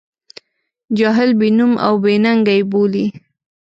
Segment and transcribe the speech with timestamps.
[0.97, 3.05] جاهل، بې نوم او بې ننګه یې بولي.